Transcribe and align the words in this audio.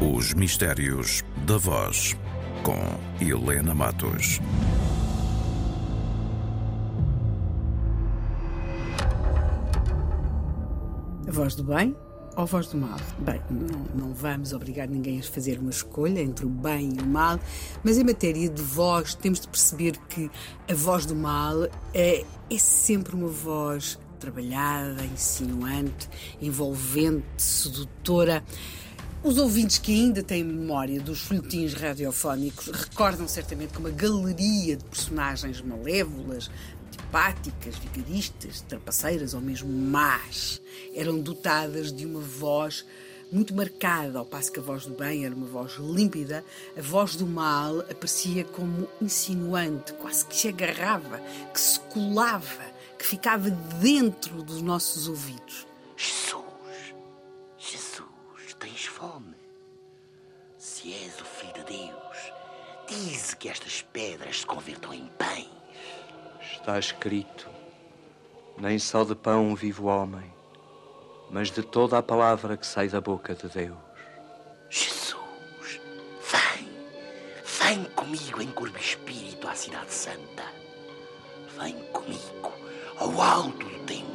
Os 0.00 0.32
Mistérios 0.32 1.24
da 1.44 1.56
Voz, 1.56 2.16
com 2.62 2.78
Helena 3.20 3.74
Matos. 3.74 4.38
A 11.26 11.32
voz 11.32 11.56
do 11.56 11.64
bem 11.64 11.96
ou 12.36 12.42
a 12.42 12.44
voz 12.44 12.68
do 12.68 12.76
mal? 12.76 12.96
Bem, 13.18 13.42
não, 13.50 14.06
não 14.06 14.14
vamos 14.14 14.52
obrigar 14.52 14.86
ninguém 14.86 15.18
a 15.18 15.22
fazer 15.24 15.58
uma 15.58 15.70
escolha 15.70 16.20
entre 16.20 16.46
o 16.46 16.48
bem 16.48 16.92
e 16.96 17.02
o 17.02 17.06
mal, 17.06 17.40
mas 17.82 17.98
em 17.98 18.04
matéria 18.04 18.48
de 18.48 18.62
voz 18.62 19.16
temos 19.16 19.40
de 19.40 19.48
perceber 19.48 19.98
que 20.08 20.30
a 20.70 20.74
voz 20.74 21.06
do 21.06 21.16
mal 21.16 21.64
é, 21.92 22.24
é 22.48 22.58
sempre 22.58 23.16
uma 23.16 23.28
voz 23.28 23.98
trabalhada, 24.20 25.04
insinuante, 25.04 26.08
envolvente, 26.40 27.24
sedutora. 27.36 28.44
Os 29.20 29.36
ouvintes 29.36 29.78
que 29.78 29.92
ainda 29.92 30.22
têm 30.22 30.44
memória 30.44 31.00
dos 31.00 31.22
folhetins 31.22 31.74
radiofónicos 31.74 32.68
recordam 32.68 33.26
certamente 33.26 33.72
que 33.72 33.78
uma 33.80 33.90
galeria 33.90 34.76
de 34.76 34.84
personagens 34.84 35.60
malévolas, 35.60 36.48
antipáticas, 36.86 37.74
vigaristas, 37.78 38.60
trapaceiras 38.60 39.34
ou 39.34 39.40
mesmo 39.40 39.68
más 39.68 40.62
eram 40.94 41.18
dotadas 41.18 41.92
de 41.92 42.06
uma 42.06 42.20
voz 42.20 42.86
muito 43.30 43.52
marcada, 43.52 44.20
ao 44.20 44.24
passo 44.24 44.52
que 44.52 44.60
a 44.60 44.62
voz 44.62 44.86
do 44.86 44.94
bem 44.94 45.24
era 45.24 45.34
uma 45.34 45.46
voz 45.46 45.74
límpida, 45.80 46.44
a 46.76 46.80
voz 46.80 47.16
do 47.16 47.26
mal 47.26 47.80
aparecia 47.80 48.44
como 48.44 48.88
insinuante, 49.02 49.94
quase 49.94 50.24
que 50.26 50.36
se 50.36 50.46
agarrava, 50.46 51.20
que 51.52 51.60
se 51.60 51.80
colava, 51.80 52.64
que 52.96 53.04
ficava 53.04 53.50
dentro 53.50 54.44
dos 54.44 54.62
nossos 54.62 55.08
ouvidos. 55.08 55.66
És 61.08 61.20
o 61.20 61.24
Filho 61.24 61.64
de 61.64 61.78
Deus, 61.78 62.32
dize 62.86 63.34
que 63.36 63.48
estas 63.48 63.80
pedras 63.80 64.40
se 64.40 64.46
convertam 64.46 64.92
em 64.92 65.06
pães. 65.18 65.48
Está 66.40 66.78
escrito: 66.78 67.48
Nem 68.58 68.78
só 68.78 69.04
de 69.04 69.14
pão 69.14 69.54
vive 69.54 69.80
o 69.80 69.86
homem, 69.86 70.32
mas 71.30 71.50
de 71.50 71.62
toda 71.62 71.96
a 71.98 72.02
palavra 72.02 72.56
que 72.56 72.66
sai 72.66 72.88
da 72.88 73.00
boca 73.00 73.34
de 73.34 73.48
Deus. 73.48 73.78
Jesus, 74.68 75.80
vem, 76.30 76.68
vem 77.42 77.84
comigo 77.94 78.42
em 78.42 78.50
corpo 78.52 78.76
e 78.76 78.80
espírito 78.80 79.48
à 79.48 79.54
Cidade 79.54 79.92
Santa. 79.92 80.44
Vem 81.58 81.74
comigo 81.90 82.52
ao 82.98 83.20
alto 83.22 83.66
do 83.66 83.78
templo. 83.86 84.07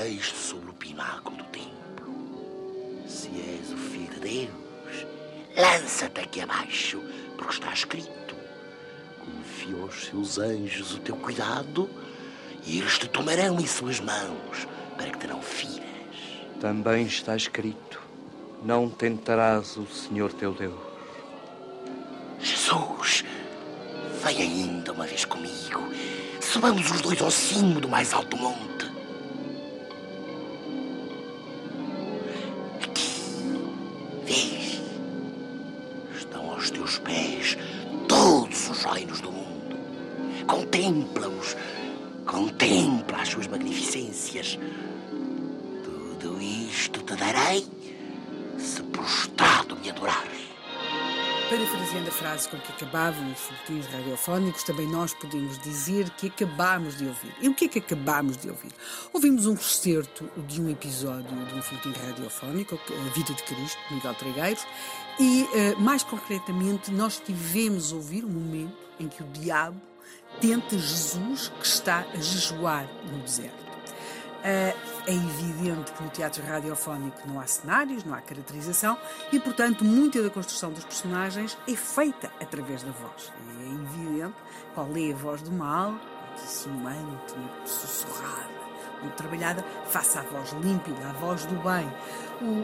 Eis-te 0.00 0.36
sobre 0.36 0.70
o 0.70 0.74
pináculo 0.74 1.36
do 1.38 1.44
templo. 1.44 2.14
Se 3.08 3.28
és 3.28 3.72
o 3.72 3.76
filho 3.76 4.14
de 4.14 4.20
Deus, 4.20 5.06
lança-te 5.56 6.20
aqui 6.20 6.40
abaixo, 6.40 7.02
porque 7.36 7.54
está 7.54 7.72
escrito: 7.72 8.36
Confia 9.18 9.82
aos 9.82 10.04
seus 10.04 10.38
anjos 10.38 10.94
o 10.94 11.00
teu 11.00 11.16
cuidado 11.16 11.90
e 12.64 12.78
eles 12.78 12.96
te 12.98 13.08
tomarão 13.08 13.58
em 13.58 13.66
suas 13.66 13.98
mãos 13.98 14.68
para 14.96 15.10
que 15.10 15.18
te 15.18 15.26
não 15.26 15.42
firas. 15.42 15.84
Também 16.60 17.04
está 17.06 17.34
escrito: 17.34 18.00
Não 18.62 18.88
tentarás 18.88 19.76
o 19.76 19.86
Senhor 19.86 20.32
teu 20.32 20.52
Deus. 20.52 20.78
Jesus, 22.38 23.24
vem 24.22 24.42
ainda 24.42 24.92
uma 24.92 25.06
vez 25.06 25.24
comigo. 25.24 25.88
Subamos 26.40 26.88
os 26.88 27.00
dois 27.00 27.20
ao 27.20 27.32
cimo 27.32 27.80
do 27.80 27.88
mais 27.88 28.12
alto 28.12 28.36
monte. 28.36 28.77
Teus 36.88 36.98
pés 37.00 37.58
todos 38.08 38.70
os 38.70 38.84
reinos 38.84 39.20
do 39.20 39.30
mundo. 39.30 39.76
Contempla-os, 40.46 41.54
contempla 42.24 43.18
as 43.18 43.28
suas 43.28 43.46
magnificências. 43.46 44.58
Tudo 45.84 46.40
isto 46.40 47.02
te 47.02 47.14
darei 47.14 47.66
se 48.56 48.82
prostrado 48.84 49.76
me 49.76 49.90
adorares. 49.90 50.47
Parafraseando 51.48 52.08
a 52.08 52.12
frase 52.12 52.46
com 52.46 52.58
que 52.58 52.72
acabavam 52.72 53.32
os 53.32 53.38
folhetins 53.40 53.86
radiofónicos, 53.86 54.62
também 54.64 54.86
nós 54.86 55.14
podemos 55.14 55.58
dizer 55.60 56.10
que 56.10 56.26
acabámos 56.26 56.98
de 56.98 57.06
ouvir. 57.06 57.34
E 57.40 57.48
o 57.48 57.54
que 57.54 57.64
é 57.64 57.68
que 57.68 57.78
acabámos 57.78 58.36
de 58.36 58.50
ouvir? 58.50 58.70
Ouvimos 59.14 59.46
um 59.46 59.54
excerto 59.54 60.30
de 60.46 60.60
um 60.60 60.68
episódio 60.68 61.34
de 61.46 61.54
um 61.54 61.62
folhetim 61.62 61.92
radiofónico, 61.92 62.78
A 62.90 63.14
Vida 63.14 63.32
de 63.32 63.42
Cristo, 63.44 63.78
de 63.88 63.94
Miguel 63.94 64.14
Trigueiros, 64.16 64.66
e, 65.18 65.48
eh, 65.54 65.74
mais 65.78 66.02
concretamente, 66.02 66.90
nós 66.90 67.18
tivemos 67.18 67.92
a 67.92 67.96
ouvir 67.96 68.26
um 68.26 68.30
momento 68.30 68.76
em 69.00 69.08
que 69.08 69.22
o 69.22 69.26
diabo 69.28 69.80
tenta 70.42 70.76
Jesus 70.76 71.50
que 71.58 71.66
está 71.66 72.04
a 72.12 72.20
jejuar 72.20 72.86
no 73.10 73.20
deserto. 73.20 73.67
É 74.42 74.74
evidente 75.06 75.92
que 75.92 76.02
no 76.02 76.08
teatro 76.10 76.44
radiofónico 76.44 77.26
não 77.26 77.40
há 77.40 77.46
cenários, 77.46 78.04
não 78.04 78.14
há 78.14 78.20
caracterização 78.20 78.96
e, 79.32 79.40
portanto, 79.40 79.84
muita 79.84 80.22
da 80.22 80.30
construção 80.30 80.70
dos 80.70 80.84
personagens 80.84 81.56
é 81.66 81.74
feita 81.74 82.30
através 82.40 82.82
da 82.82 82.92
voz. 82.92 83.32
É 83.60 83.64
evidente 83.64 84.36
qual 84.74 84.88
é 84.96 85.12
a 85.12 85.16
voz 85.16 85.42
do 85.42 85.50
mal, 85.50 85.92
muito 85.92 86.44
insinuante, 86.44 87.34
muito 87.36 87.68
sussurrada, 87.68 88.48
muito 89.02 89.14
trabalhada, 89.14 89.64
face 89.86 90.18
à 90.18 90.22
voz 90.22 90.52
límpida, 90.62 91.08
à 91.08 91.12
voz 91.14 91.44
do 91.46 91.56
bem. 91.56 91.90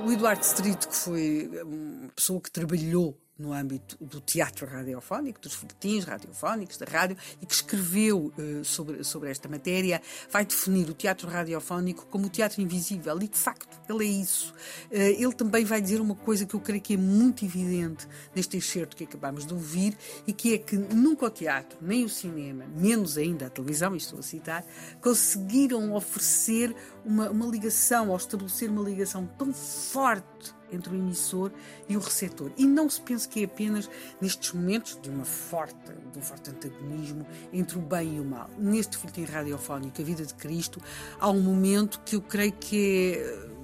O 0.06 0.12
Eduardo 0.12 0.42
Street, 0.42 0.86
que 0.86 0.94
foi 0.94 1.50
uma 1.64 2.08
pessoa 2.10 2.40
que 2.40 2.50
trabalhou 2.50 3.18
no 3.38 3.52
âmbito 3.52 3.96
do 4.00 4.20
teatro 4.20 4.66
radiofónico, 4.66 5.40
dos 5.40 5.54
folhetins 5.54 6.04
radiofónicos, 6.04 6.76
da 6.76 6.86
rádio, 6.86 7.16
e 7.42 7.46
que 7.46 7.54
escreveu 7.54 8.32
uh, 8.38 8.64
sobre, 8.64 9.02
sobre 9.02 9.30
esta 9.30 9.48
matéria, 9.48 10.00
vai 10.30 10.44
definir 10.44 10.88
o 10.88 10.94
teatro 10.94 11.28
radiofónico 11.28 12.06
como 12.06 12.26
o 12.26 12.30
teatro 12.30 12.62
invisível, 12.62 13.16
e 13.20 13.26
de 13.26 13.36
facto 13.36 13.76
ele 13.88 14.04
é 14.04 14.08
isso. 14.08 14.52
Uh, 14.90 14.96
ele 15.18 15.32
também 15.32 15.64
vai 15.64 15.80
dizer 15.80 16.00
uma 16.00 16.14
coisa 16.14 16.46
que 16.46 16.54
eu 16.54 16.60
creio 16.60 16.80
que 16.80 16.94
é 16.94 16.96
muito 16.96 17.44
evidente 17.44 18.06
neste 18.34 18.56
excerto 18.56 18.96
que 18.96 19.04
acabamos 19.04 19.44
de 19.44 19.52
ouvir, 19.52 19.96
e 20.26 20.32
que 20.32 20.54
é 20.54 20.58
que 20.58 20.76
nunca 20.76 21.26
o 21.26 21.30
teatro, 21.30 21.78
nem 21.80 22.04
o 22.04 22.08
cinema, 22.08 22.64
menos 22.76 23.18
ainda 23.18 23.46
a 23.46 23.50
televisão, 23.50 23.96
estou 23.96 24.20
a 24.20 24.22
citar, 24.22 24.64
conseguiram 25.00 25.92
oferecer 25.92 26.74
uma, 27.04 27.28
uma 27.30 27.46
ligação, 27.46 28.10
ou 28.10 28.16
estabelecer 28.16 28.70
uma 28.70 28.82
ligação 28.82 29.26
tão 29.36 29.52
forte 29.52 30.54
entre 30.72 30.94
o 30.94 30.96
emissor 30.96 31.50
e 31.88 31.96
o 31.96 32.00
receptor. 32.00 32.50
E 32.56 32.66
não 32.66 32.88
se 32.88 33.00
pense 33.00 33.28
que 33.28 33.40
é 33.40 33.44
apenas 33.44 33.88
nestes 34.20 34.52
momentos 34.52 34.98
de, 35.00 35.10
uma 35.10 35.24
forte, 35.24 35.76
de 36.12 36.18
um 36.18 36.22
forte 36.22 36.50
antagonismo 36.50 37.26
entre 37.52 37.78
o 37.78 37.80
bem 37.80 38.16
e 38.16 38.20
o 38.20 38.24
mal. 38.24 38.50
Neste 38.58 38.96
folhetim 38.96 39.24
radiofónico, 39.24 40.00
A 40.00 40.04
Vida 40.04 40.24
de 40.24 40.34
Cristo, 40.34 40.80
há 41.18 41.30
um 41.30 41.40
momento 41.40 42.00
que 42.04 42.16
eu 42.16 42.22
creio 42.22 42.52
que 42.52 43.14
é 43.16 43.54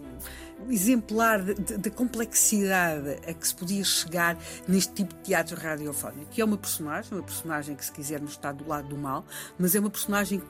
exemplar 0.68 1.42
da 1.42 1.90
complexidade 1.90 3.18
a 3.26 3.32
que 3.32 3.48
se 3.48 3.54
podia 3.54 3.82
chegar 3.82 4.36
neste 4.68 4.92
tipo 4.92 5.14
de 5.14 5.22
teatro 5.22 5.58
radiofónico, 5.58 6.26
que 6.30 6.40
é 6.40 6.44
uma 6.44 6.58
personagem, 6.58 7.12
uma 7.12 7.22
personagem 7.22 7.74
que 7.74 7.84
se 7.84 7.92
quisermos 7.92 8.32
está 8.32 8.52
do 8.52 8.66
lado 8.68 8.88
do 8.88 8.98
mal, 8.98 9.24
mas 9.58 9.74
é 9.74 9.80
uma 9.80 9.90
personagem 9.90 10.42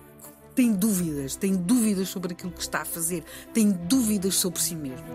tem 0.55 0.73
dúvidas, 0.73 1.37
tem 1.37 1.55
dúvidas 1.55 2.09
sobre 2.09 2.33
aquilo 2.33 2.51
que 2.51 2.61
está 2.61 2.83
a 2.83 2.85
fazer, 2.85 3.25
tem 3.55 3.71
dúvidas 3.71 4.35
sobre 4.35 4.61
si 4.61 4.75
mesmo. 4.75 5.07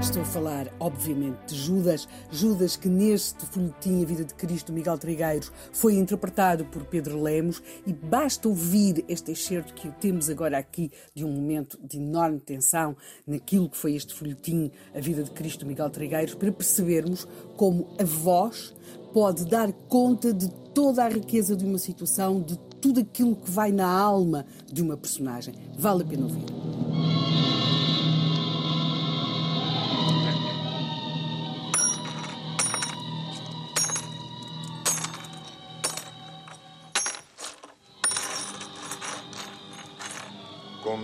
Estou 0.00 0.22
a 0.22 0.24
falar, 0.24 0.72
obviamente, 0.78 1.48
de 1.48 1.54
Judas. 1.56 2.08
Judas, 2.30 2.76
que 2.76 2.88
neste 2.88 3.44
folhetim 3.46 4.00
A 4.02 4.06
Vida 4.06 4.24
de 4.24 4.32
Cristo, 4.32 4.72
Miguel 4.72 4.96
Trigueiros, 4.96 5.50
foi 5.72 5.94
interpretado 5.94 6.64
por 6.66 6.84
Pedro 6.84 7.20
Lemos. 7.20 7.60
E 7.84 7.92
basta 7.92 8.48
ouvir 8.48 9.04
este 9.08 9.32
excerto 9.32 9.74
que 9.74 9.90
temos 10.00 10.30
agora 10.30 10.56
aqui, 10.56 10.92
de 11.12 11.24
um 11.24 11.32
momento 11.32 11.78
de 11.82 11.98
enorme 11.98 12.38
tensão, 12.38 12.96
naquilo 13.26 13.68
que 13.68 13.76
foi 13.76 13.94
este 13.94 14.14
folhetim 14.14 14.70
A 14.94 15.00
Vida 15.00 15.24
de 15.24 15.32
Cristo, 15.32 15.66
Miguel 15.66 15.90
Trigueiros, 15.90 16.36
para 16.36 16.52
percebermos 16.52 17.26
como 17.56 17.88
a 17.98 18.04
voz 18.04 18.74
pode 19.12 19.46
dar 19.46 19.72
conta 19.72 20.32
de 20.32 20.48
toda 20.72 21.04
a 21.04 21.08
riqueza 21.08 21.56
de 21.56 21.64
uma 21.64 21.78
situação, 21.78 22.40
de 22.40 22.56
tudo 22.80 23.00
aquilo 23.00 23.34
que 23.34 23.50
vai 23.50 23.72
na 23.72 23.88
alma 23.88 24.46
de 24.72 24.80
uma 24.80 24.96
personagem. 24.96 25.54
Vale 25.76 26.04
a 26.04 26.06
pena 26.06 26.22
ouvir. 26.22 26.77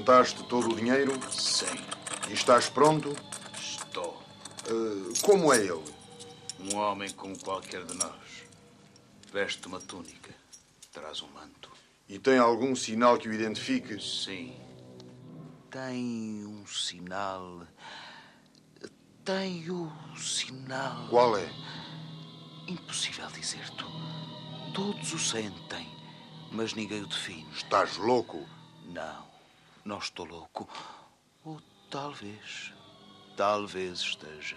Contaste 0.04 0.44
todo 0.44 0.70
o 0.70 0.76
dinheiro 0.76 1.18
Sim, 1.32 1.64
e 2.28 2.34
estás 2.34 2.68
pronto? 2.68 3.16
estou. 3.58 4.22
Uh, 4.70 5.18
como 5.22 5.50
é 5.50 5.60
ele? 5.60 5.82
Um 6.60 6.76
homem 6.76 7.08
como 7.12 7.38
qualquer 7.38 7.86
de 7.86 7.96
nós. 7.96 8.44
Veste 9.32 9.66
uma 9.66 9.80
túnica, 9.80 10.34
traz 10.92 11.22
um 11.22 11.28
manto. 11.28 11.70
E 12.06 12.18
tem 12.18 12.36
algum 12.36 12.76
sinal 12.76 13.16
que 13.16 13.30
o 13.30 13.32
identifique? 13.32 13.98
Sim. 13.98 14.54
Tem 15.70 16.44
um 16.44 16.66
sinal. 16.66 17.62
Tem 19.24 19.70
o 19.70 19.90
sinal. 20.18 21.08
Qual 21.08 21.38
é? 21.38 21.50
Impossível 22.68 23.28
dizer-te. 23.28 23.86
Todos 24.74 25.14
o 25.14 25.18
sentem, 25.18 25.88
mas 26.52 26.74
ninguém 26.74 27.00
o 27.00 27.06
define. 27.06 27.48
Estás 27.54 27.96
louco? 27.96 28.46
Não, 28.84 29.33
não 29.84 29.98
estou 29.98 30.24
louco. 30.26 30.68
Ou 31.44 31.60
talvez. 31.90 32.72
Talvez 33.36 34.00
esteja. 34.00 34.56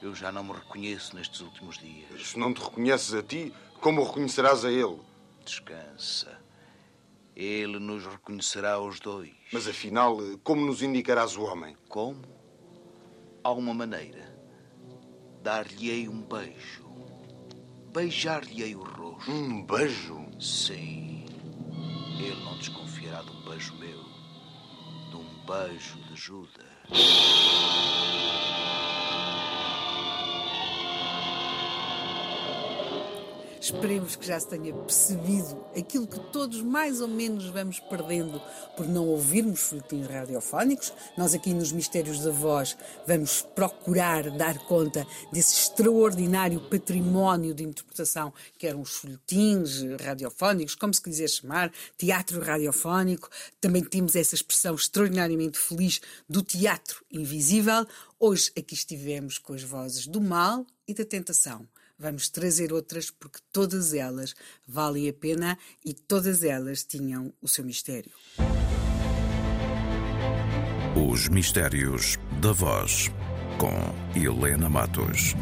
Eu 0.00 0.14
já 0.14 0.30
não 0.30 0.44
me 0.44 0.52
reconheço 0.52 1.16
nestes 1.16 1.40
últimos 1.40 1.78
dias. 1.78 2.28
Se 2.28 2.38
não 2.38 2.54
te 2.54 2.62
reconheces 2.62 3.12
a 3.14 3.22
ti, 3.22 3.52
como 3.80 4.00
o 4.00 4.04
reconhecerás 4.04 4.64
a 4.64 4.70
ele? 4.70 5.00
Descansa. 5.44 6.38
Ele 7.34 7.78
nos 7.78 8.06
reconhecerá 8.06 8.74
aos 8.74 9.00
dois. 9.00 9.34
Mas 9.52 9.66
afinal, 9.66 10.18
como 10.44 10.64
nos 10.64 10.82
indicarás 10.82 11.36
o 11.36 11.42
homem? 11.42 11.76
Como? 11.88 12.22
Há 13.42 13.50
uma 13.50 13.74
maneira. 13.74 14.36
Dar-lhe-ei 15.42 16.08
um 16.08 16.22
beijo. 16.22 16.86
Beijar-lhe-ei 17.92 18.76
o 18.76 18.82
rosto. 18.82 19.30
Um 19.30 19.64
beijo? 19.64 20.26
Sim. 20.40 21.24
Ele 22.20 22.44
não 22.44 22.58
desconfiará 22.58 23.22
de 23.22 23.30
um 23.30 23.44
beijo 23.48 23.74
meu. 23.76 24.17
Beijo 25.48 25.96
de 26.10 26.14
Judas. 26.14 28.37
Esperemos 33.68 34.16
que 34.16 34.26
já 34.26 34.40
se 34.40 34.48
tenha 34.48 34.72
percebido 34.72 35.62
aquilo 35.76 36.06
que 36.06 36.18
todos 36.32 36.62
mais 36.62 37.02
ou 37.02 37.08
menos 37.08 37.44
vamos 37.48 37.78
perdendo 37.78 38.40
por 38.74 38.88
não 38.88 39.06
ouvirmos 39.06 39.60
folhetins 39.60 40.06
radiofónicos. 40.06 40.90
Nós 41.18 41.34
aqui 41.34 41.52
nos 41.52 41.70
Mistérios 41.70 42.20
da 42.20 42.30
Voz 42.30 42.78
vamos 43.06 43.42
procurar 43.42 44.30
dar 44.30 44.58
conta 44.60 45.06
desse 45.30 45.54
extraordinário 45.54 46.62
património 46.70 47.52
de 47.52 47.62
interpretação 47.62 48.32
que 48.56 48.66
eram 48.66 48.80
os 48.80 48.92
folhetins 48.92 49.82
radiofónicos, 50.00 50.74
como 50.74 50.94
se 50.94 51.02
quiser 51.02 51.28
chamar, 51.28 51.70
teatro 51.98 52.40
radiofónico. 52.40 53.28
Também 53.60 53.84
temos 53.84 54.16
essa 54.16 54.34
expressão 54.34 54.76
extraordinariamente 54.76 55.58
feliz 55.58 56.00
do 56.26 56.42
teatro 56.42 57.04
invisível. 57.12 57.86
Hoje 58.18 58.50
aqui 58.56 58.72
estivemos 58.72 59.36
com 59.36 59.52
as 59.52 59.62
vozes 59.62 60.06
do 60.06 60.22
mal 60.22 60.66
e 60.86 60.94
da 60.94 61.04
tentação 61.04 61.68
vamos 61.98 62.28
trazer 62.28 62.72
outras 62.72 63.10
porque 63.10 63.40
todas 63.52 63.92
elas 63.92 64.34
valem 64.66 65.08
a 65.08 65.12
pena 65.12 65.58
e 65.84 65.92
todas 65.92 66.42
elas 66.42 66.84
tinham 66.84 67.32
o 67.42 67.48
seu 67.48 67.64
mistério. 67.64 68.12
Os 71.10 71.28
Mistérios 71.28 72.16
da 72.40 72.52
Voz, 72.52 73.10
com 73.58 74.18
Helena 74.18 74.68
Matos. 74.68 75.34